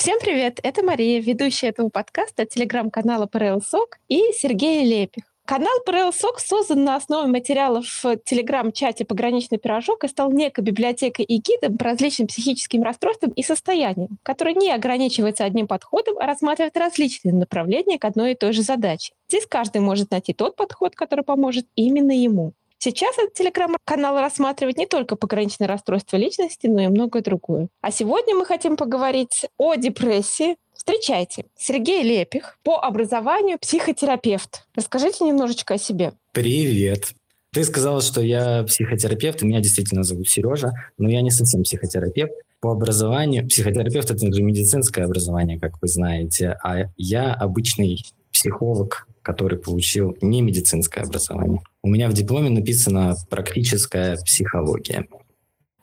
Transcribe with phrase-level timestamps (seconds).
[0.00, 0.60] Всем привет!
[0.62, 5.24] Это Мария, ведущая этого подкаста телеграм-канала ПРЛ СОК и Сергей Лепих.
[5.44, 11.26] Канал ПРЛ СОК создан на основе материалов в телеграм-чате «Пограничный пирожок» и стал некой библиотекой
[11.26, 16.78] и гидом по различным психическим расстройствам и состояниям, который не ограничивается одним подходом, а рассматривает
[16.78, 19.12] различные направления к одной и той же задаче.
[19.28, 22.54] Здесь каждый может найти тот подход, который поможет именно ему.
[22.82, 27.68] Сейчас этот телеграм-канал рассматривает не только пограничное расстройство личности, но и многое другое.
[27.82, 30.56] А сегодня мы хотим поговорить о депрессии.
[30.72, 34.66] Встречайте, Сергей Лепих, по образованию психотерапевт.
[34.74, 36.14] Расскажите немножечко о себе.
[36.32, 37.12] Привет.
[37.52, 42.32] Ты сказала, что я психотерапевт, и меня действительно зовут Сережа, но я не совсем психотерапевт.
[42.60, 50.16] По образованию, психотерапевт– это медицинское образование, как вы знаете, а я обычный психолог, который получил
[50.20, 51.60] не медицинское образование.
[51.82, 55.06] У меня в дипломе написано «практическая психология».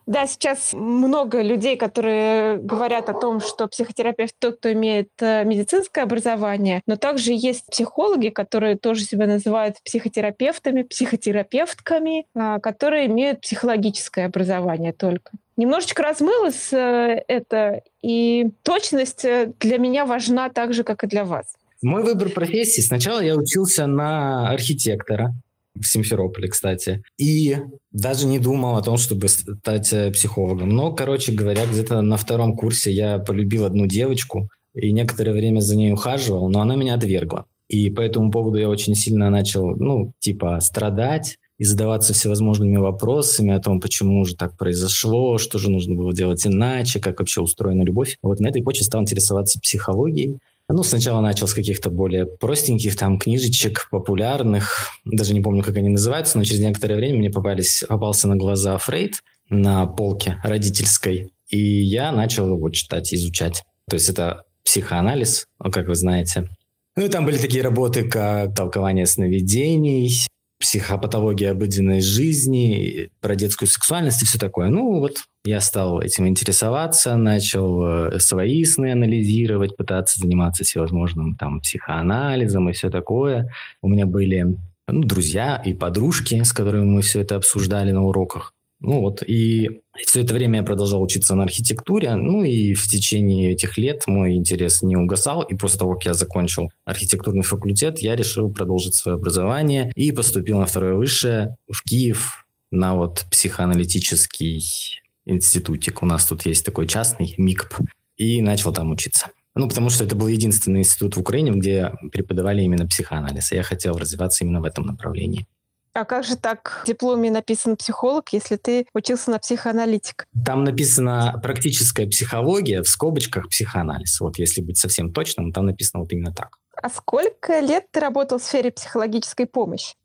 [0.07, 6.01] Да, сейчас много людей, которые говорят о том, что психотерапевт тот, кто имеет э, медицинское
[6.01, 14.27] образование, но также есть психологи, которые тоже себя называют психотерапевтами, психотерапевтками, а, которые имеют психологическое
[14.27, 15.31] образование только.
[15.57, 21.25] Немножечко размылось э, это, и точность э, для меня важна так же, как и для
[21.25, 21.47] вас.
[21.81, 22.81] Мой выбор профессии.
[22.81, 25.33] Сначала я учился на архитектора
[25.75, 27.03] в Симферополе, кстати.
[27.17, 27.57] И
[27.91, 30.69] даже не думал о том, чтобы стать э, психологом.
[30.69, 35.75] Но, короче говоря, где-то на втором курсе я полюбил одну девочку и некоторое время за
[35.75, 37.45] ней ухаживал, но она меня отвергла.
[37.69, 43.53] И по этому поводу я очень сильно начал, ну, типа, страдать и задаваться всевозможными вопросами
[43.53, 47.83] о том, почему же так произошло, что же нужно было делать иначе, как вообще устроена
[47.83, 48.17] любовь.
[48.21, 50.37] Вот на этой почве стал интересоваться психологией.
[50.69, 55.87] Ну, сначала начал с каких-то более простеньких там книжечек, популярных, даже не помню, как они
[55.87, 61.57] называются, но через некоторое время мне попались, попался на глаза Фрейд на полке родительской, и
[61.57, 63.63] я начал его читать, изучать.
[63.89, 66.49] То есть это психоанализ, как вы знаете.
[66.97, 70.27] Ну и там были такие работы, как толкование сновидений,
[70.59, 74.69] психопатология обыденной жизни, про детскую сексуальность и все такое.
[74.69, 81.61] Ну вот я стал этим интересоваться, начал э, свои сны анализировать, пытаться заниматься всевозможным там
[81.61, 83.53] психоанализом и все такое.
[83.81, 88.53] У меня были ну, друзья и подружки, с которыми мы все это обсуждали на уроках.
[88.79, 93.51] Ну вот, и все это время я продолжал учиться на архитектуре, ну и в течение
[93.51, 98.15] этих лет мой интерес не угасал, и после того, как я закончил архитектурный факультет, я
[98.15, 106.03] решил продолжить свое образование и поступил на второе высшее в Киев на вот психоаналитический институтик.
[106.03, 107.79] У нас тут есть такой частный, МИКП,
[108.15, 109.31] и начал там учиться.
[109.55, 113.63] Ну, потому что это был единственный институт в Украине, где преподавали именно психоанализ, и я
[113.63, 115.47] хотел развиваться именно в этом направлении.
[115.97, 120.27] А как же так в дипломе написан психолог, если ты учился на психоаналитик?
[120.45, 124.19] Там написано практическая психология, в скобочках психоанализ.
[124.19, 126.49] Вот если быть совсем точным, там написано вот именно так.
[126.79, 129.95] А сколько лет ты работал в сфере психологической помощи?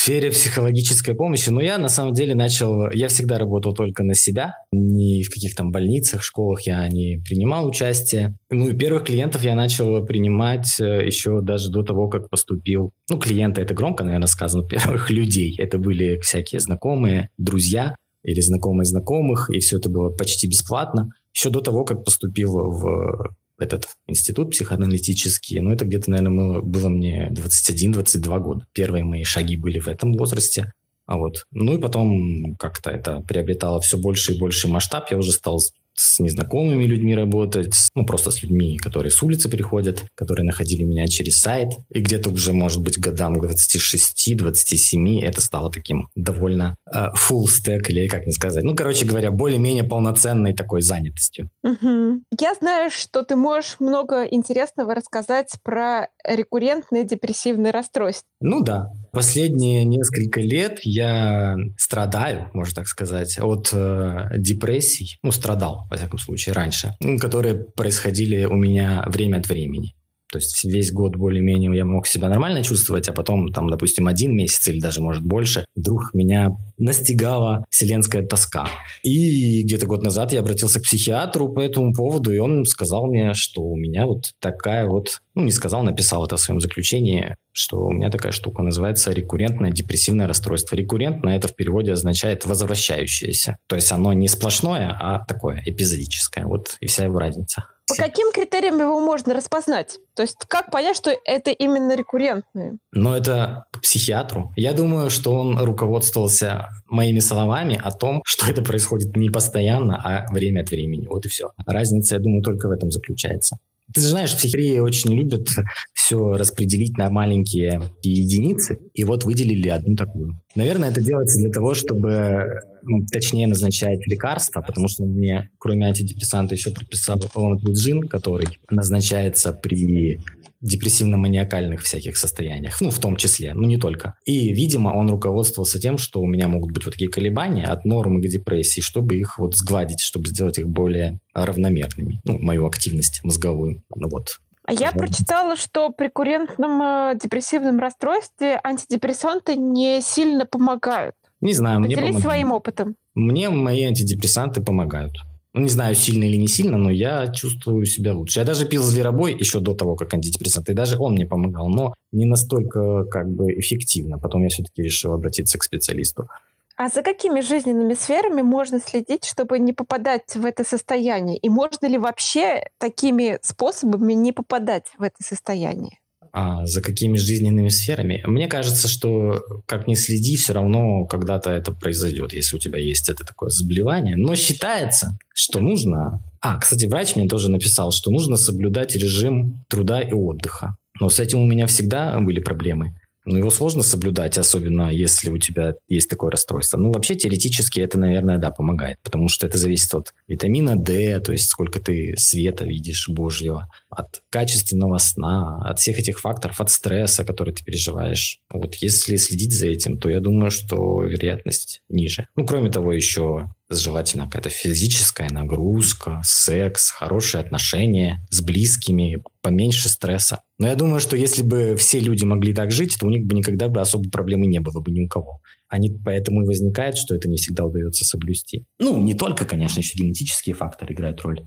[0.00, 4.56] Сфере психологической помощи, но я на самом деле начал, я всегда работал только на себя,
[4.72, 8.34] ни в каких там больницах, школах я не принимал участие.
[8.50, 12.92] Ну и первых клиентов я начал принимать э, еще даже до того, как поступил.
[13.08, 15.54] Ну, клиенты, это громко, наверное, сказано, первых людей.
[15.58, 17.94] Это были всякие знакомые, друзья
[18.24, 21.10] или знакомые знакомых, и все это было почти бесплатно.
[21.34, 23.30] Еще до того, как поступил в
[23.62, 28.66] этот институт психоаналитический, ну, это где-то, наверное, было мне 21-22 года.
[28.72, 30.72] Первые мои шаги были в этом возрасте.
[31.06, 31.44] А вот.
[31.50, 35.10] Ну и потом как-то это приобретало все больше и больше масштаб.
[35.10, 35.60] Я уже стал
[36.00, 41.06] с незнакомыми людьми работать, ну, просто с людьми, которые с улицы приходят, которые находили меня
[41.06, 41.74] через сайт.
[41.90, 48.08] И где-то уже, может быть, годам 26-27 это стало таким довольно э, full stack, или
[48.08, 48.64] как мне сказать.
[48.64, 51.50] Ну, короче говоря, более-менее полноценной такой занятостью.
[51.62, 52.22] Угу.
[52.40, 58.26] Я знаю, что ты можешь много интересного рассказать про рекуррентное депрессивное расстройство.
[58.40, 58.90] Ну да.
[59.12, 65.18] Последние несколько лет я страдаю, можно так сказать, от э, депрессий.
[65.22, 69.94] Ну, страдал, во всяком случае, раньше, которые происходили у меня время от времени.
[70.30, 74.34] То есть весь год более-менее я мог себя нормально чувствовать, а потом, там, допустим, один
[74.36, 78.68] месяц или даже, может, больше, вдруг меня настигала вселенская тоска.
[79.02, 83.34] И где-то год назад я обратился к психиатру по этому поводу, и он сказал мне,
[83.34, 87.80] что у меня вот такая вот, ну, не сказал, написал это в своем заключении, что
[87.86, 90.76] у меня такая штука называется рекуррентное депрессивное расстройство.
[90.76, 93.56] Рекуррентное это в переводе означает возвращающееся.
[93.66, 96.44] То есть оно не сплошное, а такое эпизодическое.
[96.46, 97.64] Вот и вся его разница.
[97.90, 99.98] По каким критериям его можно распознать?
[100.14, 102.78] То есть как понять, что это именно рекуррентные?
[102.92, 104.52] Но это к психиатру.
[104.56, 110.32] Я думаю, что он руководствовался моими словами о том, что это происходит не постоянно, а
[110.32, 111.06] время от времени.
[111.06, 111.50] Вот и все.
[111.66, 113.58] Разница, я думаю, только в этом заключается.
[113.94, 115.48] Ты знаешь, психиатрии очень любят
[115.94, 120.40] все распределить на маленькие единицы, и вот выделили одну такую.
[120.54, 126.54] Наверное, это делается для того, чтобы ну, точнее назначать лекарства, потому что мне, кроме антидепрессанта,
[126.54, 130.20] еще прописал ламотригин, который назначается при
[130.60, 134.14] депрессивно-маниакальных всяких состояниях, ну, в том числе, но не только.
[134.24, 138.20] И, видимо, он руководствовался тем, что у меня могут быть вот такие колебания от нормы
[138.20, 143.82] к депрессии, чтобы их вот сгладить, чтобы сделать их более равномерными, ну, мою активность мозговую,
[143.94, 144.38] ну, вот.
[144.64, 151.16] А я прочитала, что при курентном э, депрессивном расстройстве антидепрессанты не сильно помогают.
[151.40, 152.22] Не знаю, Поделись мне помогают.
[152.22, 152.96] своим опытом.
[153.14, 155.16] Мне мои антидепрессанты помогают.
[155.52, 158.38] Ну, не знаю, сильно или не сильно, но я чувствую себя лучше.
[158.38, 161.94] Я даже пил зверобой еще до того, как антидепрессант, и даже он мне помогал, но
[162.12, 164.18] не настолько как бы эффективно.
[164.18, 166.28] Потом я все-таки решил обратиться к специалисту.
[166.76, 171.36] А за какими жизненными сферами можно следить, чтобы не попадать в это состояние?
[171.36, 175.98] И можно ли вообще такими способами не попадать в это состояние?
[176.32, 178.22] А за какими жизненными сферами.
[178.26, 183.08] Мне кажется, что как ни следи, все равно когда-то это произойдет, если у тебя есть
[183.08, 184.16] это такое заболевание.
[184.16, 186.22] Но считается, что нужно...
[186.40, 190.76] А, кстати, врач мне тоже написал, что нужно соблюдать режим труда и отдыха.
[191.00, 192.99] Но с этим у меня всегда были проблемы.
[193.24, 196.78] Но его сложно соблюдать, особенно если у тебя есть такое расстройство.
[196.78, 201.32] Ну, вообще, теоретически это, наверное, да, помогает, потому что это зависит от витамина D, то
[201.32, 207.24] есть сколько ты света видишь божьего, от качественного сна, от всех этих факторов, от стресса,
[207.24, 208.40] который ты переживаешь.
[208.50, 212.26] Вот если следить за этим, то я думаю, что вероятность ниже.
[212.36, 220.42] Ну, кроме того, еще желательно какая-то физическая нагрузка, секс, хорошие отношения с близкими, поменьше стресса.
[220.58, 223.34] Но я думаю, что если бы все люди могли так жить, то у них бы
[223.34, 225.40] никогда бы особо проблемы не было бы ни у кого.
[225.68, 228.64] Они поэтому и возникает, что это не всегда удается соблюсти.
[228.78, 231.44] Ну, не только, конечно, еще генетические факторы играют роль.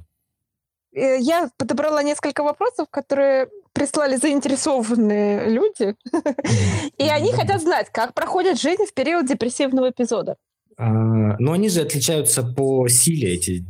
[0.96, 5.96] Э, я подобрала несколько вопросов, которые прислали заинтересованные люди,
[6.98, 10.38] и они хотят знать, как проходит жизнь в период депрессивного эпизода.
[10.78, 13.66] А, но они же отличаются по силе, эти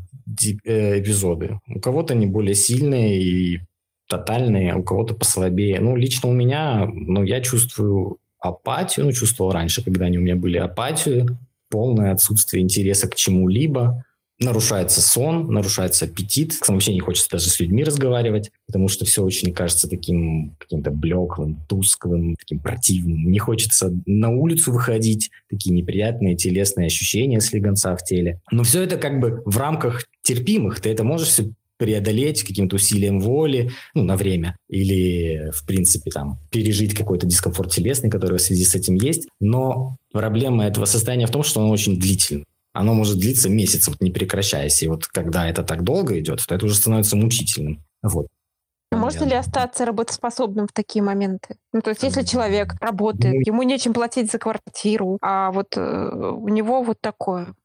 [0.64, 1.60] э, эпизоды.
[1.68, 3.62] У кого-то они более сильные и
[4.08, 5.80] тотальные, у кого-то послабее.
[5.80, 10.36] Ну, лично у меня, ну, я чувствую апатию, ну, чувствовал раньше, когда они у меня
[10.36, 11.38] были апатию,
[11.70, 14.06] полное отсутствие интереса к чему-либо,
[14.40, 19.54] нарушается сон, нарушается аппетит, вообще не хочется даже с людьми разговаривать, потому что все очень
[19.54, 23.32] кажется таким каким-то блеклым, тусклым, таким противным.
[23.32, 28.40] Не хочется на улицу выходить, такие неприятные телесные ощущения слегонца в теле.
[28.52, 30.80] Но все это как бы в рамках терпимых.
[30.80, 36.40] Ты это можешь все преодолеть каким-то усилием воли, ну, на время, или, в принципе, там,
[36.50, 39.28] пережить какой-то дискомфорт телесный, который в связи с этим есть.
[39.42, 44.12] Но проблема этого состояния в том, что оно очень длительно оно может длиться месяцем, не
[44.12, 44.82] прекращаясь.
[44.84, 47.84] И вот когда это так долго идет, то это уже становится мучительным.
[48.02, 48.28] Вот.
[48.92, 51.56] Можно ли остаться работоспособным в такие моменты?
[51.72, 55.82] Ну, то есть, если человек работает, ну, ему нечем платить за квартиру, а вот э,
[55.82, 57.56] у него вот такое.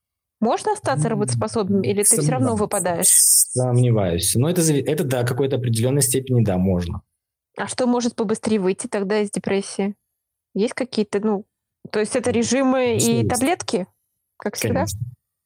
[0.40, 3.08] Можно остаться работоспособным, или ты все равно выпадаешь?
[3.08, 4.34] Сомневаюсь.
[4.36, 7.02] Но это, это до какой-то определенной степени, да, можно.
[7.56, 9.96] А что может побыстрее выйти тогда из депрессии?
[10.54, 11.44] Есть какие-то, ну,
[11.90, 13.28] то есть это режимы Конечно, и есть.
[13.28, 13.86] таблетки?
[14.38, 14.86] Как всегда?
[14.86, 15.00] Конечно.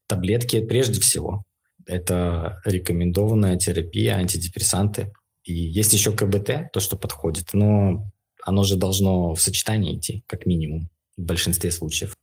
[0.09, 1.43] Таблетки прежде всего.
[1.87, 5.13] Это рекомендованная терапия, антидепрессанты.
[5.45, 8.07] И есть еще КБТ, то, что подходит, но
[8.45, 12.15] оно же должно в сочетании идти, как минимум, в большинстве случаев.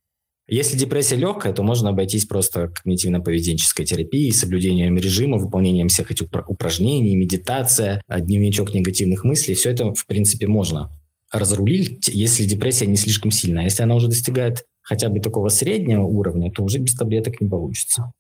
[0.48, 7.16] Если депрессия легкая, то можно обойтись просто когнитивно-поведенческой терапией, соблюдением режима, выполнением всех этих упражнений,
[7.16, 9.54] медитация, дневничок негативных мыслей.
[9.54, 10.92] Все это, в принципе, можно
[11.32, 13.66] разрулить, если депрессия не слишком сильная.
[13.66, 18.12] Если она уже достигает хотя бы такого среднего уровня, то уже без таблеток не получится.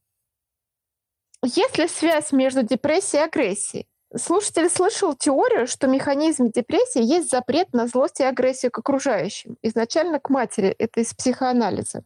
[1.43, 3.87] Есть ли связь между депрессией и агрессией?
[4.15, 9.57] Слушатель слышал теорию, что механизм депрессии есть запрет на злость и агрессию к окружающим.
[9.63, 10.75] Изначально к матери.
[10.77, 12.03] Это из психоанализа.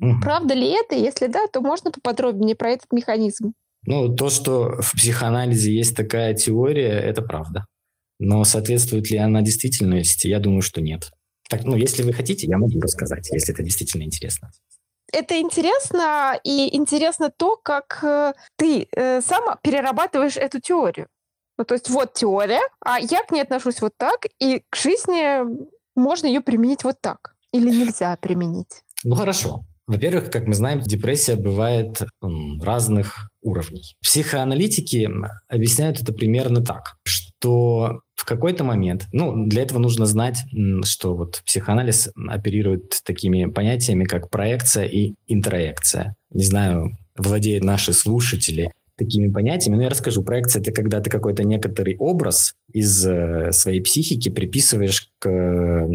[0.00, 0.20] Угу.
[0.22, 0.94] Правда ли это?
[0.94, 3.54] Если да, то можно поподробнее про этот механизм?
[3.86, 7.66] Ну, то, что в психоанализе есть такая теория, это правда.
[8.18, 11.12] Но соответствует ли она действительности, я думаю, что нет.
[11.52, 14.50] Так, ну, если вы хотите, я могу рассказать, если это действительно интересно.
[15.12, 21.08] Это интересно, и интересно то, как э, ты э, сам перерабатываешь эту теорию.
[21.58, 25.44] Ну, то есть вот теория, а я к ней отношусь вот так, и к жизни
[25.94, 27.34] можно ее применить вот так.
[27.52, 28.82] Или нельзя применить?
[29.04, 29.60] Ну, хорошо.
[29.86, 32.02] Во-первых, как мы знаем, депрессия бывает
[32.62, 33.96] разных уровней.
[34.02, 35.10] Психоаналитики
[35.48, 40.38] объясняют это примерно так, что в какой-то момент, ну, для этого нужно знать,
[40.84, 46.14] что вот психоанализ оперирует такими понятиями, как проекция и интроекция.
[46.30, 48.72] Не знаю, владеют наши слушатели
[49.04, 49.76] такими понятиями.
[49.76, 50.22] Но я расскажу.
[50.22, 55.88] Проекция– это когда ты какой-то некоторый образ из э, своей психики приписываешь к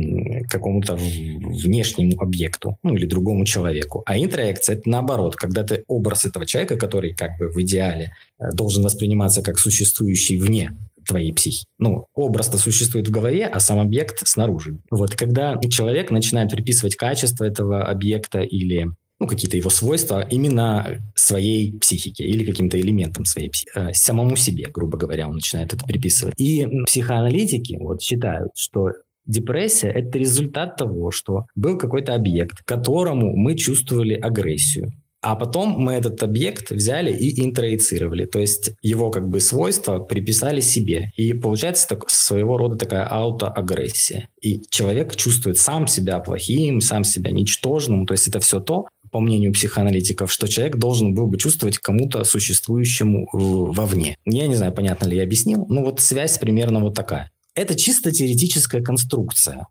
[0.49, 4.03] какому-то внешнему объекту, ну или другому человеку.
[4.05, 8.51] А интроекция– это наоборот, когда ты образ этого человека, который как бы в идеале э,
[8.53, 10.71] должен восприниматься как существующий вне
[11.07, 11.65] твоей психики.
[11.79, 14.77] Ну, образ-то существует в голове, а сам объект снаружи.
[14.91, 18.91] Вот, когда человек начинает приписывать качество этого объекта или
[19.27, 24.97] какие-то его свойства именно своей психике или каким-то элементам своей психики, э, самому себе, грубо
[24.97, 26.33] говоря, он начинает это приписывать.
[26.37, 28.91] И психоаналитики вот считают, что
[29.25, 34.91] депрессия– это результат того, что был какой-то объект, которому мы чувствовали агрессию.
[35.21, 40.61] А потом мы этот объект взяли и интроицировали, то есть его как бы свойства приписали
[40.61, 41.11] себе.
[41.17, 44.29] И получается так, своего рода такая аутоагрессия.
[44.41, 48.05] И человек чувствует сам себя плохим, сам себя ничтожным.
[48.05, 52.23] То есть это все то, по мнению психоаналитиков, что человек должен был бы чувствовать кому-то
[52.23, 54.17] существующему вовне.
[54.25, 57.31] Я не знаю, понятно ли я объяснил, но вот связь примерно вот такая.
[57.55, 59.67] Это чисто теоретическая конструкция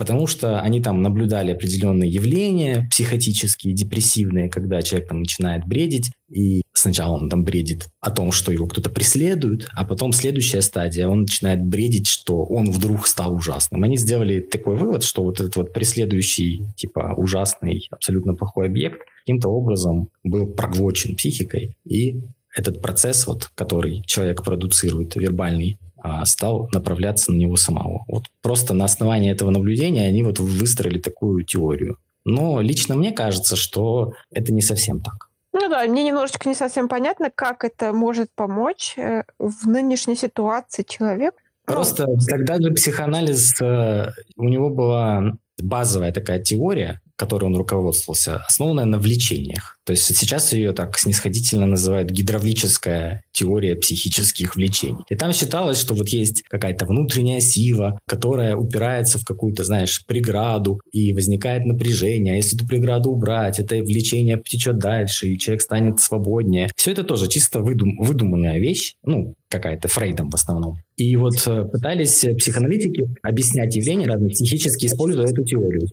[0.00, 6.62] потому что они там наблюдали определенные явления психотические, депрессивные, когда человек там начинает бредить, и
[6.80, 11.22] сначала он там бредит о том, что его кто-то преследует, а потом следующая стадия, он
[11.22, 13.84] начинает бредить, что он вдруг стал ужасным.
[13.84, 19.48] Они сделали такой вывод, что вот этот вот преследующий, типа, ужасный, абсолютно плохой объект каким-то
[19.48, 22.20] образом был проглочен психикой, и
[22.56, 28.04] этот процесс, вот, который человек продуцирует, вербальный, а, стал направляться на него самого.
[28.08, 31.98] Вот просто на основании этого наблюдения они вот выстроили такую теорию.
[32.24, 35.29] Но лично мне кажется, что это не совсем так.
[35.52, 40.82] Ну да, мне немножечко не совсем понятно, как это может помочь э, в нынешней ситуации
[40.82, 41.34] человек.
[41.66, 48.36] Ну, просто тогда же психоанализ, э, у него была базовая такая теория, которой он руководствовался,
[48.48, 49.76] основанная на влечениях.
[49.84, 55.04] То есть сейчас ее так снисходительно называют гидравлическая теория психических влечений.
[55.10, 60.80] И там считалось, что вот есть какая-то внутренняя сила, которая упирается в какую-то, знаешь, преграду,
[60.92, 62.32] и возникает напряжение.
[62.32, 66.70] А если эту преграду убрать, это влечение потечет дальше, и человек станет свободнее.
[66.74, 70.78] Все это тоже чисто выдум- выдуманная вещь, ну, какая-то Фрейдом в основном.
[70.96, 75.88] И вот э, пытались психоаналитики объяснять явления разные психически, используя эту теорию.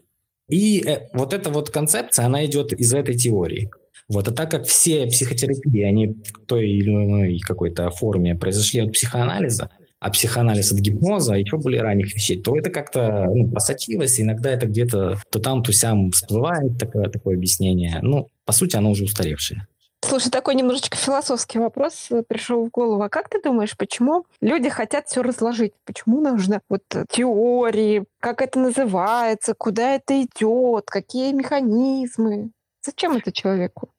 [0.49, 3.69] И э, вот эта вот концепция, она идет из этой теории.
[4.09, 4.27] Вот.
[4.27, 9.69] А так как все психотерапии, они в той или иной какой-то форме произошли от психоанализа,
[9.99, 14.51] а психоанализ от гипноза и еще более ранних вещей, то это как-то ну, просочилось, иногда
[14.51, 17.99] это где-то то там, то сям всплывает такое, такое объяснение.
[18.01, 19.67] Ну, по сути, оно уже устаревшее.
[20.01, 23.01] Слушай, такой немножечко философский вопрос э, пришел в голову.
[23.01, 25.73] А как ты думаешь, почему люди хотят все разложить?
[25.85, 32.51] Почему нужно вот э, теории, как это называется, куда это идет, какие механизмы?
[32.81, 33.89] Зачем это человеку?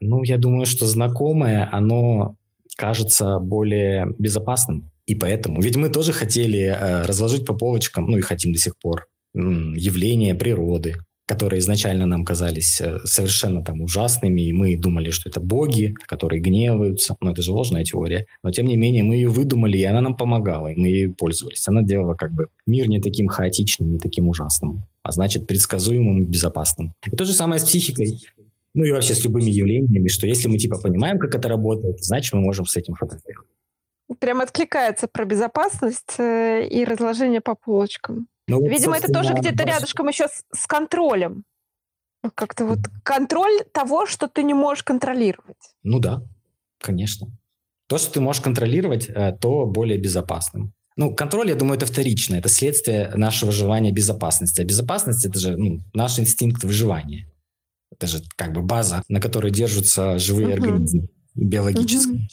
[0.00, 2.36] Ну, я думаю, что знакомое, оно
[2.76, 4.90] кажется более безопасным.
[5.06, 8.78] И поэтому, ведь мы тоже хотели э, разложить по полочкам, ну и хотим до сих
[8.78, 10.94] пор, явления природы,
[11.26, 16.40] которые изначально нам казались э, совершенно там ужасными, и мы думали, что это боги, которые
[16.40, 17.16] гневаются.
[17.20, 18.26] Но это же ложная теория.
[18.42, 21.66] Но тем не менее мы ее выдумали, и она нам помогала, и мы ею пользовались.
[21.68, 26.26] Она делала как бы мир не таким хаотичным, не таким ужасным, а значит предсказуемым и
[26.26, 26.94] безопасным.
[27.06, 28.20] И то же самое с психикой.
[28.74, 32.34] Ну и вообще с любыми явлениями, что если мы типа понимаем, как это работает, значит
[32.34, 33.46] мы можем с этим сделать.
[34.18, 38.26] Прям откликается про безопасность э, и разложение по полочкам.
[38.46, 41.44] Ну, вот, Видимо, это тоже где-то рядышком еще с, с контролем.
[42.34, 45.74] Как-то вот контроль того, что ты не можешь контролировать.
[45.82, 46.22] Ну да,
[46.78, 47.28] конечно.
[47.86, 50.72] То, что ты можешь контролировать, э, то более безопасным.
[50.96, 52.36] Ну, контроль, я думаю, это вторично.
[52.36, 54.60] Это следствие нашего желания безопасности.
[54.60, 57.28] А безопасность– это же ну, наш инстинкт выживания.
[57.90, 60.54] Это же как бы база, на которой держатся живые uh-huh.
[60.54, 62.28] организмы биологические.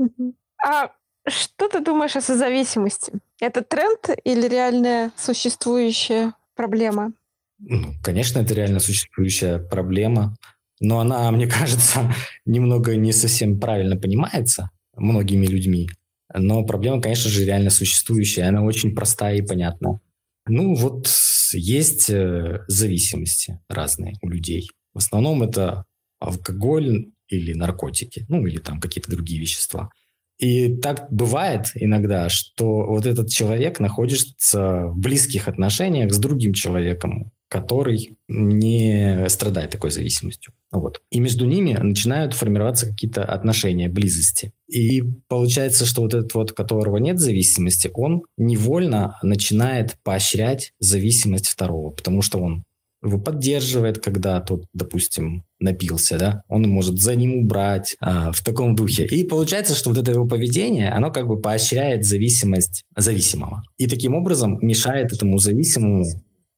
[0.00, 0.34] Uh-huh.
[0.62, 0.90] А
[1.30, 3.12] что ты думаешь о созависимости?
[3.40, 7.12] Это тренд или реальная существующая проблема?
[7.58, 10.36] Ну, конечно, это реально существующая проблема,
[10.80, 12.12] но она, мне кажется,
[12.44, 15.88] немного не совсем правильно понимается многими людьми.
[16.32, 20.00] Но проблема, конечно же, реально существующая, она очень простая и понятна.
[20.46, 21.08] Ну вот
[21.52, 24.70] есть э, зависимости разные у людей.
[24.94, 25.84] В основном это
[26.18, 29.90] алкоголь или наркотики, ну или там какие-то другие вещества.
[30.40, 37.30] И так бывает иногда, что вот этот человек находится в близких отношениях с другим человеком,
[37.48, 40.54] который не страдает такой зависимостью.
[40.70, 41.02] Вот.
[41.10, 44.52] И между ними начинают формироваться какие-то отношения, близости.
[44.68, 51.90] И получается, что вот этот вот, которого нет зависимости, он невольно начинает поощрять зависимость второго,
[51.90, 52.64] потому что он
[53.02, 58.74] его поддерживает, когда тот, допустим, напился, да, он может за ним убрать а, в таком
[58.74, 59.06] духе.
[59.06, 63.62] И получается, что вот это его поведение, оно как бы поощряет зависимость зависимого.
[63.78, 66.04] И таким образом мешает этому зависимому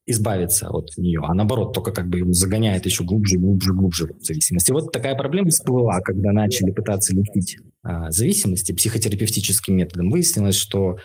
[0.04, 4.24] избавиться от нее, а наоборот, только как бы его загоняет еще глубже, глубже, глубже в
[4.24, 4.72] зависимости.
[4.72, 10.10] Вот такая проблема всплыла, когда начали пытаться лечить а, зависимости психотерапевтическим методом.
[10.10, 10.96] Выяснилось, что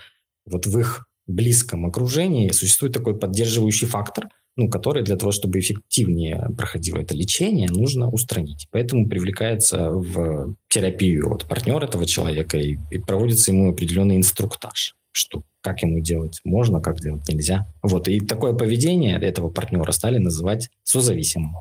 [0.46, 6.50] вот в их близком окружении существует такой поддерживающий фактор, ну, который для того, чтобы эффективнее
[6.58, 8.68] проходило это лечение, нужно устранить.
[8.72, 15.44] Поэтому привлекается в терапию вот партнер этого человека и, и проводится ему определенный инструктаж, что
[15.62, 17.68] как ему делать можно, как делать нельзя.
[17.84, 21.58] Вот, и такое поведение этого партнера стали называть созависимым.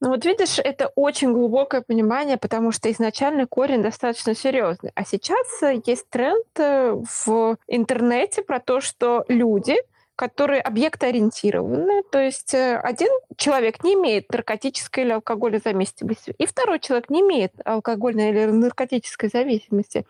[0.00, 4.92] Ну вот видишь, это очень глубокое понимание, потому что изначальный корень достаточно серьезный.
[4.94, 6.94] А сейчас э, есть тренд э,
[7.26, 9.74] в интернете про то, что люди–
[10.18, 12.02] которые объектоориентированы.
[12.10, 17.20] То есть э, один человек не имеет наркотической или алкогольной зависимости, и второй человек не
[17.20, 20.04] имеет алкогольной или наркотической зависимости.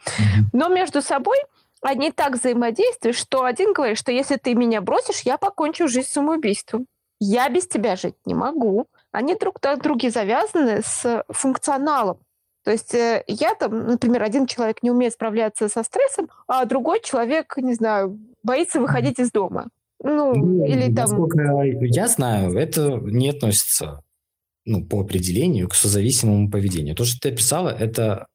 [0.55, 1.37] Но между собой
[1.83, 6.87] они так взаимодействуют, что один говорит, что если ты меня бросишь, я покончу жизнь самоубийством.
[7.21, 8.87] Я без тебя жить не могу.
[9.13, 12.19] Они друг на друге завязаны с функционалом.
[12.65, 17.01] То есть э, я там, например, один человек не умеет справляться со стрессом, а другой
[17.01, 19.69] человек, не знаю, боится выходить из дома.
[20.03, 21.09] Ну, ну или там...
[21.09, 24.03] Насколько я знаю, это не относится
[24.65, 26.95] ну, по определению к созависимому поведению.
[26.95, 28.27] То, что ты описала, это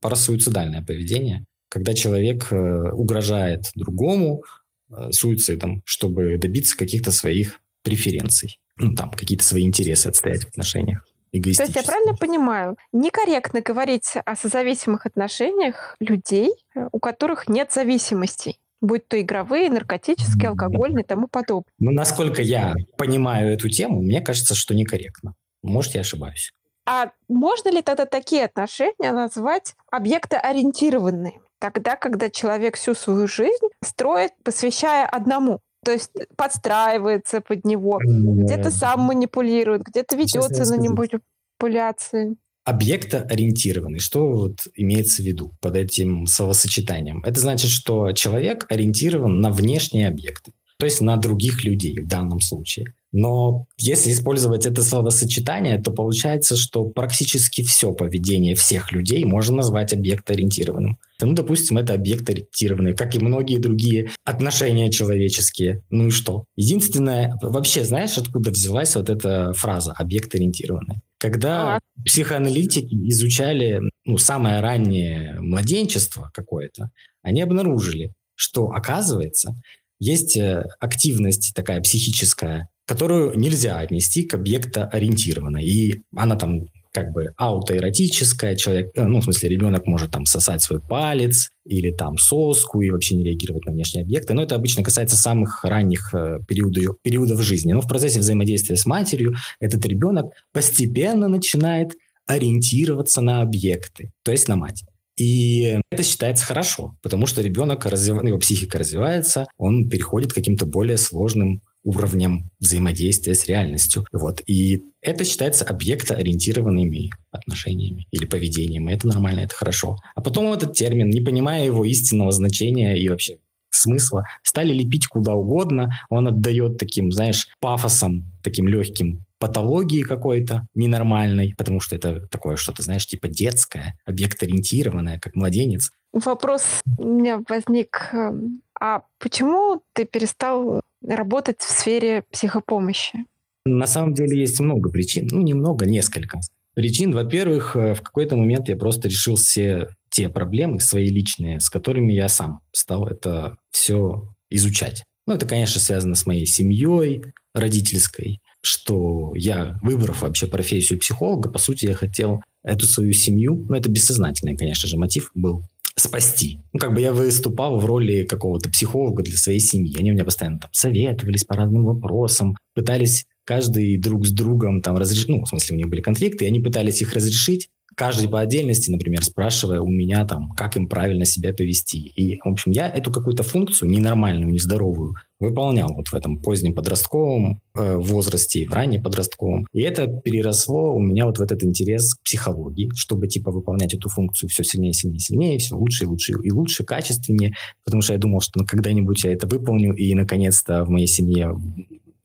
[0.00, 4.42] парасуицидальное поведение, когда человек э, угрожает другому
[4.90, 11.06] э, суицидом, чтобы добиться каких-то своих преференций, ну, там, какие-то свои интересы отстоять в отношениях.
[11.32, 17.72] То есть я правильно понимаю, некорректно говорить о созависимых отношениях людей, э, у которых нет
[17.72, 21.70] зависимостей будь то игровые, наркотические, алкогольные и тому подобное.
[21.78, 25.34] Ну, насколько я понимаю эту тему, мне кажется, что некорректно.
[25.62, 26.52] Может, я ошибаюсь.
[26.86, 31.40] А можно ли тогда такие отношения назвать объектоориентированными?
[31.58, 35.60] Тогда, когда человек всю свою жизнь строит, посвящая одному.
[35.84, 42.36] То есть подстраивается под него, где-то сам манипулирует, где-то ведется на манипуляции
[42.66, 44.00] объектоориентированный.
[44.00, 47.22] Что вот имеется в виду под этим словосочетанием?
[47.24, 52.40] Это значит, что человек ориентирован на внешние объекты, то есть на других людей в данном
[52.40, 52.92] случае.
[53.12, 59.94] Но если использовать это словосочетание, то получается, что практически все поведение всех людей можно назвать
[59.94, 60.98] объектоориентированным.
[61.22, 65.82] Ну, допустим, это объектоориентированные, как и многие другие отношения человеческие.
[65.88, 66.44] Ну и что?
[66.56, 71.00] Единственное, вообще, знаешь, откуда взялась вот эта фраза объектоориентированная?
[71.18, 71.80] Когда а.
[72.04, 76.90] психоаналитики изучали ну, самое раннее младенчество какое-то,
[77.22, 79.54] они обнаружили, что, оказывается,
[79.98, 85.64] есть э, активность такая психическая, которую нельзя отнести к объектоориентированной.
[85.64, 90.62] И она там как бы аутоэротическая, человек, э, ну, в смысле, ребенок может там сосать
[90.62, 94.34] свой палец или там соску и вообще не реагировать на внешние объекты.
[94.34, 97.72] Но это обычно касается самых ранних э, периодов, периодов жизни.
[97.72, 101.92] Но в процессе взаимодействия с матерью этот ребенок постепенно начинает
[102.26, 104.84] ориентироваться на объекты, то есть на мать.
[105.16, 108.22] И это считается хорошо, потому что ребенок, развив...
[108.22, 114.06] его психика развивается, он переходит к каким-то более сложным уровнем взаимодействия с реальностью.
[114.12, 114.42] Вот.
[114.46, 118.90] И это считается объектоориентированными отношениями или поведением.
[118.90, 119.96] И это нормально, это хорошо.
[120.14, 123.38] А потом этот термин, не понимая его истинного значения и вообще
[123.70, 125.98] смысла, стали лепить куда угодно.
[126.08, 132.82] Он отдает таким, знаешь, пафосом, таким легким патологии какой-то ненормальной, потому что это такое что-то,
[132.82, 135.92] знаешь, типа детское, объект-ориентированное, как младенец.
[136.12, 138.08] Вопрос у меня возник.
[138.12, 143.24] Эм, а почему ты перестал работать в сфере психопомощи?
[143.64, 145.28] На самом деле есть много причин.
[145.30, 146.40] Ну, немного, несколько
[146.74, 147.12] причин.
[147.12, 152.12] Во-первых, э, в какой-то момент я просто решил все те проблемы свои личные, с которыми
[152.12, 155.04] я сам стал это все изучать.
[155.26, 161.58] Ну, это, конечно, связано с моей семьей родительской, что я, выбрав вообще профессию психолога, по
[161.58, 165.62] сути, я хотел эту свою семью, ну, это бессознательный, конечно же, мотив был,
[165.98, 166.60] спасти.
[166.72, 169.96] Ну, как бы я выступал в роли какого-то психолога для своей семьи.
[169.98, 174.96] Они у меня постоянно там советовались по разным вопросам, пытались каждый друг с другом там
[174.96, 178.40] разрешить, ну, в смысле, у них были конфликты, и они пытались их разрешить каждый по
[178.40, 181.98] отдельности, например, спрашивая у меня там, как им правильно себя повести.
[182.14, 187.60] И, в общем, я эту какую-то функцию ненормальную, нездоровую выполнял вот в этом позднем подростковом
[187.74, 189.66] э, возрасте, в раннем подростковом.
[189.72, 194.08] И это переросло у меня вот в этот интерес к психологии, чтобы типа выполнять эту
[194.08, 197.54] функцию все сильнее, сильнее, сильнее, все лучше и лучше и лучше, качественнее,
[197.84, 201.54] потому что я думал, что ну, когда-нибудь я это выполню, и наконец-то в моей семье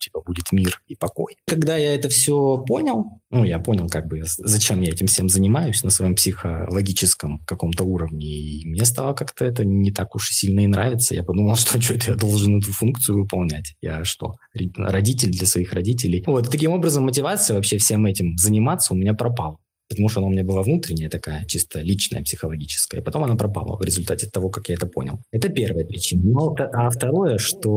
[0.01, 1.37] типа будет мир и покой.
[1.47, 5.83] Когда я это все понял, ну, я понял, как бы, зачем я этим всем занимаюсь
[5.83, 10.61] на своем психологическом каком-то уровне, и мне стало как-то это не так уж и сильно
[10.61, 11.15] и нравится.
[11.15, 13.75] Я подумал, что что это я должен эту функцию выполнять.
[13.81, 16.23] Я что, родитель для своих родителей?
[16.25, 19.57] Вот, таким образом мотивация вообще всем этим заниматься у меня пропала
[19.91, 23.01] потому что она у меня была внутренняя такая, чисто личная, психологическая.
[23.01, 25.19] И потом она пропала в результате того, как я это понял.
[25.31, 26.23] Это первая причина.
[26.23, 27.75] Но, а второе, что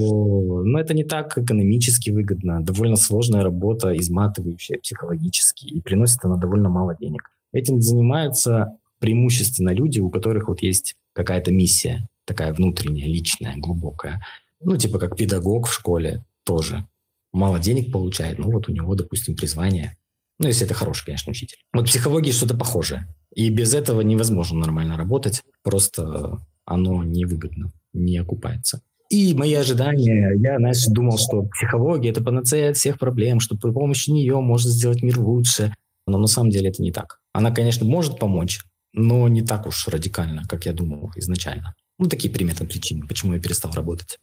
[0.64, 2.62] ну, это не так экономически выгодно.
[2.62, 7.30] Довольно сложная работа, изматывающая психологически, и приносит она довольно мало денег.
[7.52, 14.24] Этим занимаются преимущественно люди, у которых вот есть какая-то миссия, такая внутренняя, личная, глубокая.
[14.60, 16.86] Ну, типа как педагог в школе тоже.
[17.32, 19.96] Мало денег получает, ну вот у него, допустим, призвание
[20.44, 21.56] ну, если это хороший, конечно, учитель.
[21.72, 23.08] Вот психология что-то похожее.
[23.34, 25.42] И без этого невозможно нормально работать.
[25.62, 28.82] Просто оно невыгодно, не окупается.
[29.08, 33.70] И мои ожидания, я, знаешь, думал, что психология– это панацея от всех проблем, что при
[33.70, 35.74] помощи нее можно сделать мир лучше.
[36.06, 37.20] Но на самом деле это не так.
[37.32, 38.60] Она, конечно, может помочь,
[38.92, 41.74] но не так уж радикально, как я думал изначально.
[41.98, 44.18] Ну, такие приметы причины, почему я перестал работать.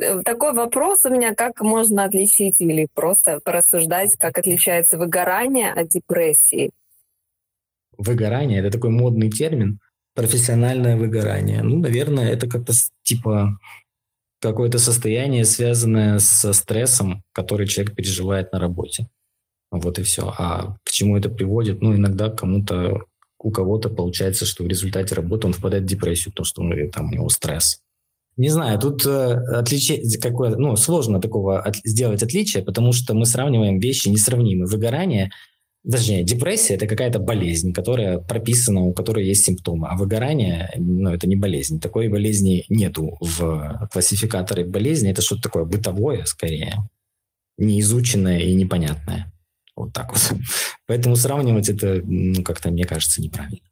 [0.00, 5.88] Э, такой вопрос у меня, как можно отличить или просто порассуждать, как отличается выгорание от
[5.88, 6.70] депрессии?
[7.96, 9.78] Выгорание– это такой модный термин,
[10.14, 11.62] профессиональное выгорание.
[11.62, 13.58] Ну, наверное, это как-то типа
[14.40, 19.08] какое-то состояние, связанное со стрессом, который человек переживает на работе.
[19.70, 20.32] Вот и все.
[20.36, 21.82] А к чему это приводит?
[21.82, 23.04] Ну, иногда кому-то,
[23.38, 27.08] у кого-то получается, что в результате работы он впадает в депрессию, то, что ну, там
[27.08, 27.80] у него стресс.
[28.36, 33.26] Не знаю, тут э, отличие, какое, ну, сложно такого от, сделать отличие, потому что мы
[33.26, 34.66] сравниваем вещи несравнимые.
[34.66, 35.30] Выгорание,
[35.82, 39.88] даже депрессия– это какая-то болезнь, которая прописана, у которой есть симптомы.
[39.88, 41.80] А выгорание, ну, это не болезнь.
[41.80, 45.10] Такой болезни нету в классификаторе болезни.
[45.10, 46.74] Это что-то такое бытовое, скорее,
[47.56, 49.32] неизученное и непонятное.
[49.74, 50.32] Вот так вот.
[50.86, 53.69] Поэтому сравнивать это, ну, как-то, мне кажется, неправильно.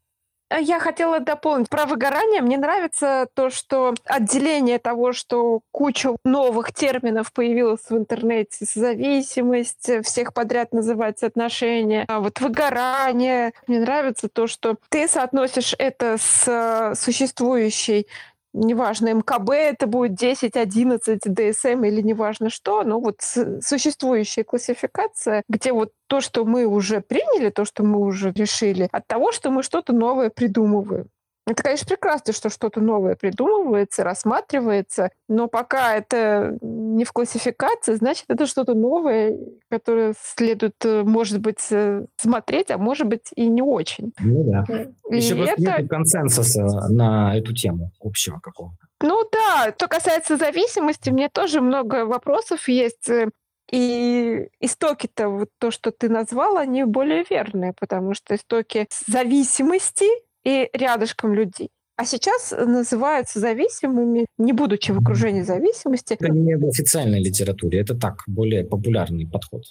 [0.50, 2.40] А я хотела дополнить про выгорание.
[2.40, 8.64] Мне нравится то, что отделение того, что куча новых терминов появилось в интернете.
[8.74, 12.04] Зависимость, всех подряд называть отношения.
[12.08, 13.52] А вот выгорание.
[13.66, 18.06] Мне нравится то, что ты соотносишь это с э, существующей
[18.52, 25.72] неважно, МКБ это будет 10, 11, ДСМ или неважно что, но вот существующая классификация, где
[25.72, 29.62] вот то, что мы уже приняли, то, что мы уже решили, от того, что мы
[29.62, 31.08] что-то новое придумываем.
[31.48, 38.26] Это, конечно, прекрасно, что что-то новое придумывается, рассматривается, но пока это не в классификации, значит,
[38.28, 39.34] это что-то новое,
[39.70, 44.12] которое следует, э, может быть, э, смотреть, а может быть и не очень.
[44.20, 44.64] Ну да.
[45.10, 45.58] И Еще это...
[45.58, 48.86] нет консенсуса на эту тему общего какого-то.
[49.00, 53.08] Ну да, что касается зависимости, мне тоже много вопросов есть.
[53.08, 53.30] Э,
[53.70, 60.06] и истоки-то, вот то, что ты назвала, они более верные, потому что истоки зависимости
[60.48, 61.68] и рядышком людей.
[61.96, 66.14] А сейчас называются зависимыми, не будучи в окружении зависимости.
[66.14, 69.64] Это не в официальной литературе, это так, более популярный подход.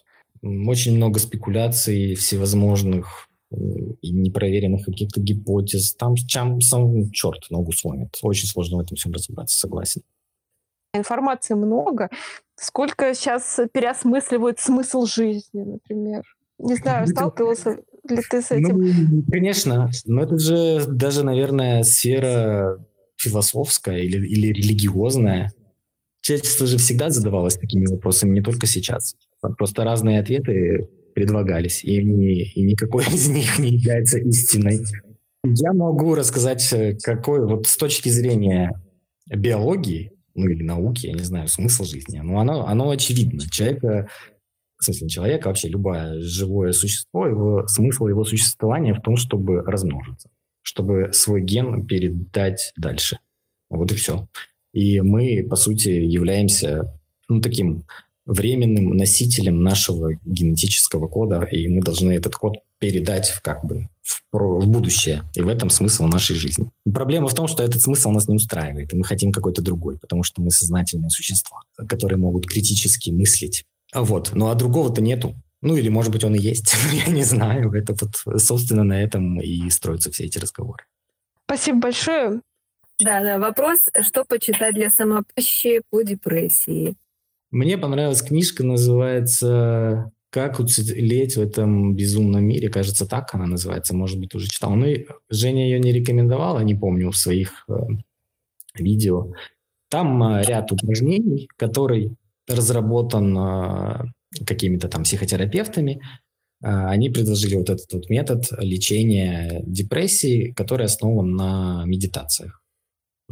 [0.44, 5.96] Очень много спекуляций всевозможных и непроверенных каких-то гипотез.
[5.96, 8.18] Там чем сам черт ногу сломит.
[8.22, 10.04] Очень сложно в этом всем разобраться, согласен.
[10.94, 12.10] Информации много.
[12.56, 16.24] Сколько сейчас переосмысливают смысл жизни, например.
[16.60, 17.80] Не знаю, сталкивался
[18.12, 18.78] ли ты с этим?
[18.80, 22.84] Ну, конечно, но это же даже, наверное, сфера
[23.18, 25.52] философская или, или религиозная.
[26.22, 29.16] Человечество же всегда задавалось такими вопросами, не только сейчас.
[29.58, 34.82] Просто разные ответы предлагались, и, не, и никакой из них не является истиной.
[35.44, 36.68] Я могу рассказать,
[37.02, 38.72] какой вот с точки зрения
[39.28, 43.42] биологии, ну или науки, я не знаю, смысл жизни, но оно, оно очевидно.
[43.50, 44.10] Человека
[44.78, 50.30] в смысле человека, вообще любое живое существо, его, смысл его существования в том, чтобы размножиться,
[50.62, 53.20] чтобы свой ген передать дальше.
[53.70, 54.28] Вот и все.
[54.74, 56.94] И мы, по сути, являемся
[57.28, 57.84] ну, таким
[58.26, 64.68] временным носителем нашего генетического кода, и мы должны этот код передать как бы в, в
[64.68, 65.24] будущее.
[65.34, 66.70] И в этом смысл нашей жизни.
[66.94, 70.24] Проблема в том, что этот смысл нас не устраивает, и мы хотим какой-то другой, потому
[70.24, 74.32] что мы сознательные существа, которые могут критически мыслить вот.
[74.34, 75.36] Ну а другого-то нету.
[75.62, 77.72] Ну или, может быть, он и есть, я не знаю.
[77.74, 80.84] Это вот, собственно, на этом и строятся все эти разговоры.
[81.46, 82.42] Спасибо большое.
[83.00, 83.40] Да, да.
[83.40, 86.96] Вопрос, что почитать для самопомощи по депрессии?
[87.52, 92.70] Мне понравилась книжка, называется «Как уцелеть в этом безумном мире».
[92.70, 93.96] Кажется, так она называется.
[93.96, 94.76] Может быть, уже читал.
[94.76, 94.86] Ну,
[95.30, 97.74] Женя ее не рекомендовала, не помню, в своих э,
[98.76, 99.32] видео.
[99.90, 102.18] Там э, ряд упражнений, который
[102.48, 106.02] разработан э, какими-то там психотерапевтами.
[106.64, 112.62] Э, они предложили вот этот вот метод лечения депрессии, который основан на медитациях.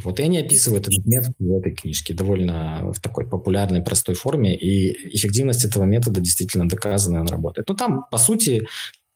[0.02, 4.54] Вот и они описывают этот метод в этой книжке довольно в такой популярной, простой форме,
[4.54, 7.68] и эффективность этого метода действительно доказана, он работает.
[7.68, 8.68] Но ну, там, по сути,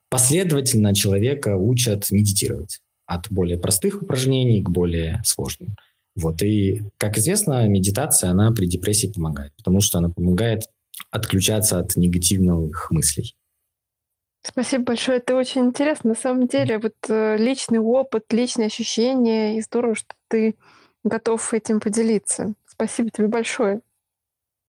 [0.09, 5.77] последовательно человека учат медитировать от более простых упражнений к более сложным.
[6.21, 10.65] Вот, и, как известно, медитация, она при депрессии помогает, потому что она помогает
[11.11, 13.35] отключаться от негативных мыслей.
[14.43, 16.11] Спасибо большое, это очень интересно.
[16.11, 20.57] На самом деле, вот э, личный опыт, личные ощущения, и здорово, что ты
[21.05, 22.55] готов этим поделиться.
[22.67, 23.81] Спасибо тебе большое.